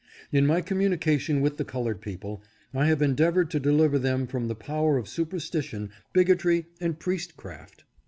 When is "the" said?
1.57-1.63, 4.47-4.55